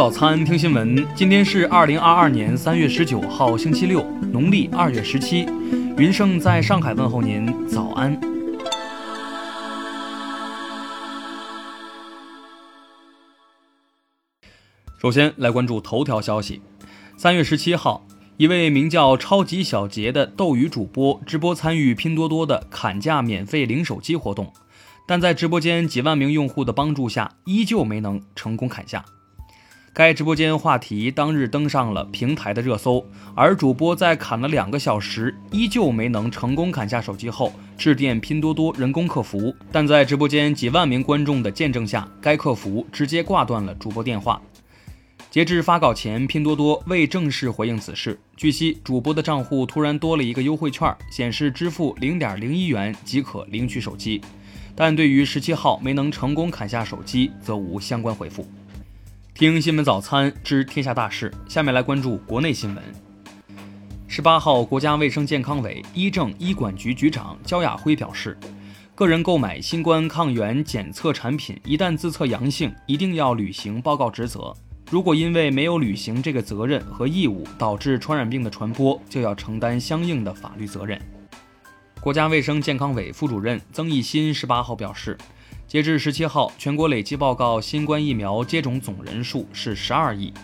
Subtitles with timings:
[0.00, 1.06] 早餐，听新闻。
[1.14, 5.44] 今天是二零二二年三月十九号，星期六，农历二月十七。
[5.98, 8.18] 云盛在上海问候您，早安。
[14.98, 16.62] 首先来关注头条消息。
[17.18, 18.06] 三月十七号，
[18.38, 24.50] 一位名叫“超级小杰”的斗鱼主播直播参与拼多多的砍价免费零手机活动，
[25.06, 29.04] 但在直播间几万名用户的帮助下，依旧没能成功砍下。
[29.92, 33.04] 该直播间话题当日登上了平台的热搜，
[33.34, 44.40] 而主播在砍了两个小时，依旧没能成功砍下手机后，致电拼多多人工客服，但在直播间几万名观众的见证下，该客服直接挂断了主播电话。
[45.28, 48.18] 截至发稿前，拼多多未正式回应此事。
[48.36, 54.20] 据悉，主播的账户突然多了一个优惠券，显示支付零点零一元即可领取手机，
[54.76, 58.48] 但对于十七号没能成功砍下手机，则无相关回复。
[59.34, 62.84] 听新闻早餐知天下大事，下面来关注国内新闻。
[64.06, 68.36] 十八号，国家卫生健康委医政医管局局长焦亚辉表示，
[68.94, 74.54] 个人购买新冠抗原检测产品，一旦自测阳性，一定要履行报告职责。
[74.90, 81.00] 如果因为没有履行这个责任和义务，导致传染病的传播，就要承担相应的法律责任。
[82.00, 85.16] 国家卫生健康委副主任曾益新十八号表示。
[85.70, 90.34] 截至十七号，全国累计报告新冠疫苗接种总人数是十二亿。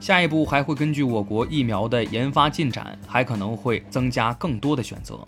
[0.00, 5.24] 下一步还会根据我国疫苗的研发进展，还可能会增加更多的选择。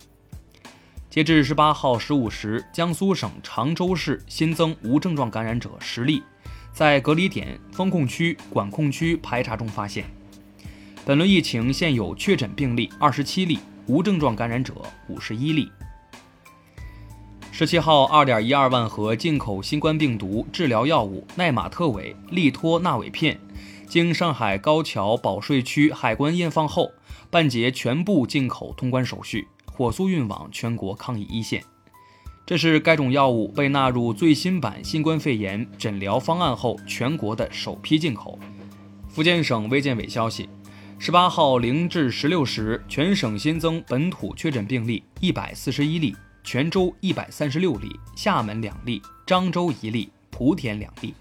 [1.08, 6.20] 截至十八号十五时，江苏省常州市新增无症状感染者十例，
[6.72, 10.05] 在隔离点、风控区、管控区排查中发现。
[11.05, 14.74] 本轮疫情现有确诊病例二十七例，无症状感染者
[15.06, 15.70] 五十一例。
[17.56, 23.38] 十七号，二点一二万盒进口新冠病毒治疗药物奈玛特韦利托那韦片，
[23.86, 26.90] 经上海高桥保税区海关验放后，
[27.30, 31.62] 办结全部进口通关手续，火速运往全国抗疫一线。
[32.45, 38.36] 这是该种药物被纳入最新版新冠肺炎诊疗方案后，全国的首批进口。
[39.07, 40.48] 福建省卫健委消息，
[40.98, 46.17] 十八号零至十六时，全省新增本土确诊病例一百四十一例。
[46.44, 51.14] 泉州一百三十六例，厦门两例，漳州一例，莆田两例，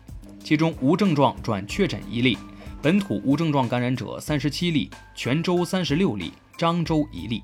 [0.43, 2.37] 其中无症状转确诊一例，
[2.81, 7.41] 本土无症状感染者三十七例，泉州三十六例，漳州一例。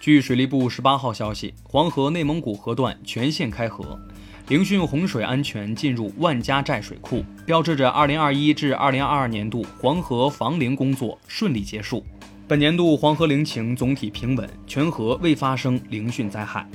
[0.00, 4.00] 据水利部十八号消息，黄河内蒙古河段全线开河，
[4.48, 12.02] 凌汛洪水安全进入万家寨水库，标志着二零二一至二零二二年度黄河防凌工作顺利结束。
[12.48, 16.66] 本年度黄河凌情总体平稳，全河未发生凌汛灾害。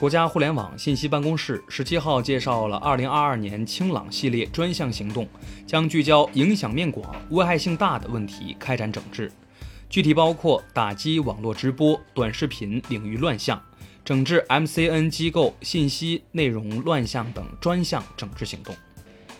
[0.00, 5.28] 国家互联网信息办公室十七号介绍了二零二二年清朗系列专项行动，
[5.66, 9.30] 将聚焦影响面广、危害性大的问题开展整治，
[9.90, 13.62] 具体包括打击网络直播、短视频领域乱象，
[14.02, 18.74] 整治 MCN 机构信息内容乱象等专项整治行动。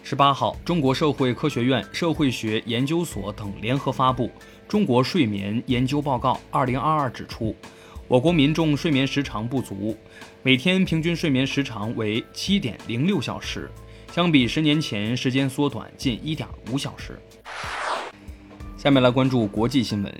[0.03, 4.27] 十八号，中国社会科学院社会学研究所等联合发布
[4.69, 7.57] 《中国睡眠研究报告（二零二二）》，指出。
[8.11, 9.97] 我国民众睡眠时长不足，
[10.43, 13.71] 每天平均睡眠时长为七点零六小时，
[14.13, 17.17] 相比十年前时间缩短近一点五小时。
[18.77, 20.13] 下面来关注国际新闻。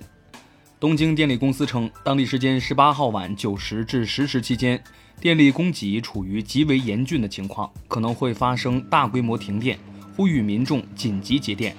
[0.79, 4.81] 东京电力公司称，当地时间十八号晚九时至十时期间，
[5.21, 9.77] 电力供给处于极为严峻的情况，可能会发生大规模停电，
[10.17, 11.75] 呼吁民众紧急节电。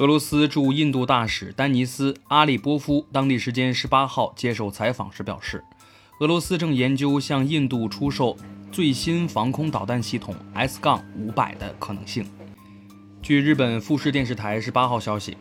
[0.00, 5.62] 俄罗斯驻印度大使丹尼斯·阿利波夫当地时间十八号接受采访时表示，
[6.20, 8.34] 俄罗斯正研究向印度出售
[8.72, 12.24] 最新防空导弹系统 S- 杠五百的可能性。
[13.20, 15.36] 据日本富士电视台十八号消息，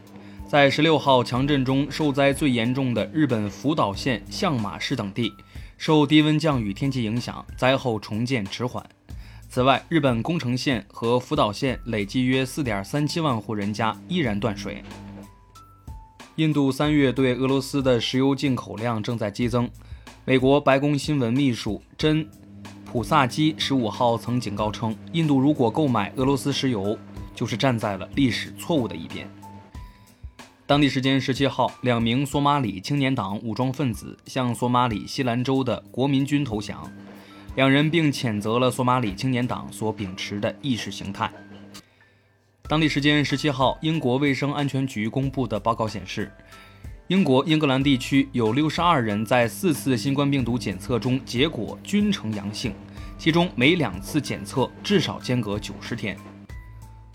[0.46, 5.32] 在十六号强震中受灾最严重的日本福岛县相马市等地，
[5.78, 8.86] 受低温降雨天气影响，灾后重建迟缓。
[9.52, 14.84] 此外，日本宫城县和福岛县累计约4.37万户人家依然断水。
[16.36, 19.68] 印度三月对俄罗斯的石油进口量正在激增。
[20.24, 22.24] 美国白宫新闻秘书珍·
[22.86, 26.96] 普萨基十五号曾警告称，印度如果购买俄罗斯石油，
[27.34, 29.28] 就是站在了历史错误的一边。
[30.68, 36.88] 当地时间十七号，两名索马里青年党武装分子向索马里西兰州的国民军投降。
[37.56, 41.30] 两人并谴责了索马里青年党所秉持的意识形态。
[42.68, 46.32] 当地时间十七号，英国卫生安全局公布的报告显示，
[47.08, 52.74] 英国英格兰地区有六十二人在四次新冠病毒检测中结果均呈阳性，
[53.18, 56.16] 其中每两次检测至少间隔九十天。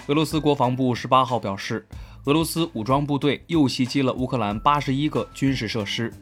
[0.08, 1.86] 俄罗斯国防部十八号表示，
[2.24, 6.12] 俄罗斯武装部队又袭击了乌克兰八十一个军事设施，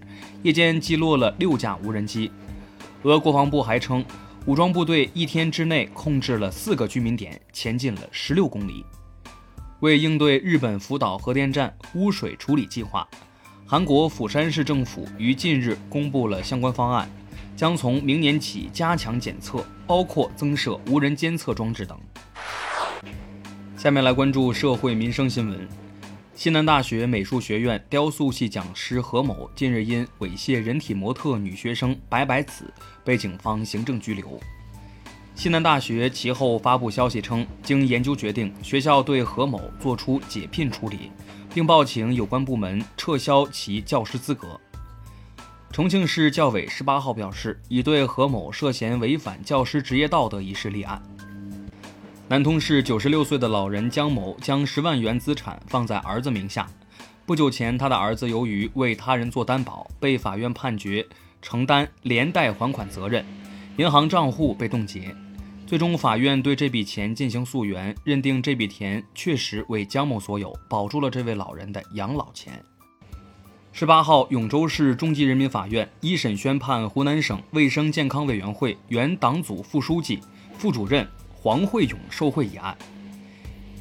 [0.42, 2.30] 夜间击落了六架无人机。
[3.04, 4.04] 俄国防部还称，
[4.46, 8.84] 武装部队一天之内控制了四个居民点，前进了十六公里。
[9.80, 13.06] 为应对日本福岛核电站污水处理计划，
[13.66, 17.10] 韩国釜山市政府于近日公布了相关方案，
[17.56, 21.98] 将从明年起加强检测，包括增设无人监测装置等。
[23.76, 25.68] 下面来关注社会民生新闻。
[26.34, 32.72] 西南大学美术学院雕塑系讲师何某近日因猥亵人体模特女学生白白子
[33.04, 34.40] 被警方行政拘留。
[35.34, 41.10] 西南大学其后发布消息称，经研究决定，学校对何某作出解聘处理，
[41.52, 44.58] 并报请有关部门撤销其教师资格。
[45.70, 51.00] 重庆市教委十八号表示，已对何某涉嫌违反教师职业道德一事立案。
[52.32, 56.66] 南通市九十六岁的老人江某将十万元资产放在儿子名下。
[57.26, 61.06] 不久前，他的儿子由于为他人做担保，被法院判决
[61.42, 63.22] 承担连带还款责任，
[63.76, 65.14] 银行账户被冻结。
[65.66, 72.64] 最终，法院对这笔钱进行溯源，认定这笔钱确实为江某所有，保住了这位老人的养老钱。
[73.72, 80.18] 十八号，永州市中级人民法院一审宣判湖南省卫生健康委员会原党组副书记、
[80.56, 81.06] 副主任。
[81.42, 82.72] 黄慧勇受贿一案，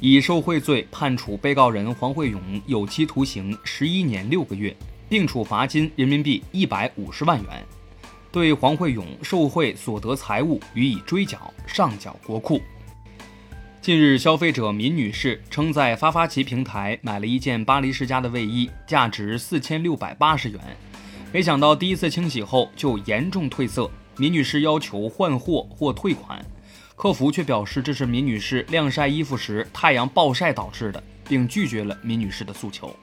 [0.00, 4.74] 以受贿罪判处被告人黄慧勇有期徒刑十一年六个月，
[5.08, 7.64] 并处罚金人民币一百五十万元，
[8.32, 12.60] 对黄慧勇受贿所得财物予以追缴，上缴国库。
[13.80, 20.60] 近日，消费者闵女士称在发发奇平台买了一件巴黎世家的卫衣，价值四千六百八十元，
[21.32, 26.44] 没想到第一次清洗后就严重褪色，闵女士要求换货或退款。
[27.02, 32.94] 客服却表示这是闵女士晾晒衣服时太阳暴晒导致的，并拒绝了闵女士的诉求。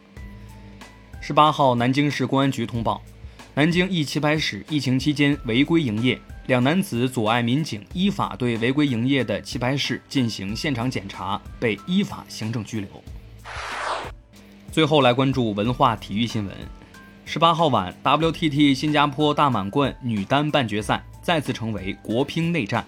[1.19, 3.01] 十八号，南京市公安局通报，
[3.53, 6.17] 南京一棋牌室疫情期间违规营业，
[6.47, 12.87] 两男子阻碍民警依法对违规营业的棋牌室进行现场检查，被依法行政拘留。
[14.71, 16.55] 最后来关注文化体育新闻。
[17.25, 22.85] 十八号晚，WTT 新加坡大满贯女单半决赛再次成为国乒内战。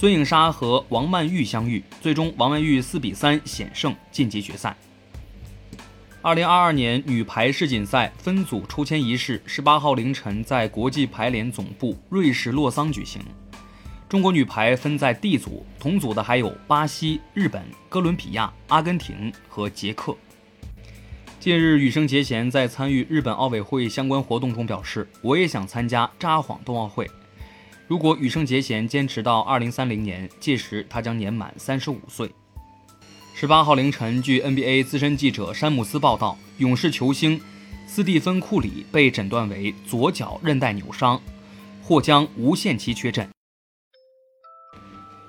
[0.00, 4.76] 孙颖莎和王曼玉相遇，最终王曼玉四比三险胜晋级决赛。
[6.22, 13.20] 二零二二年女排世锦赛分组抽签仪式十八号凌晨在国际排联总部瑞士洛桑举行。
[14.08, 20.16] 中国女排分在 D 组，同组的还有巴西、日本、哥伦比亚、阿根廷和捷克。
[21.40, 27.10] 近日，羽生结弦在参与日本奥委会相关活动中表示：“我也想参加札幌冬奥会。”
[27.88, 32.30] 如果羽生结弦坚持到二零三零年，届时他将年满三十五岁。
[33.34, 37.40] 十八号凌晨，据 NBA 资深记者山姆斯报道，勇士球星
[37.86, 41.18] 斯蒂芬库里被诊断为左脚韧带扭伤，
[41.82, 43.26] 或将无限期缺阵。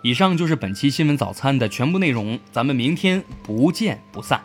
[0.04, 4.44] 以上就是本期新闻早餐的全部内容，咱们明天不见不散。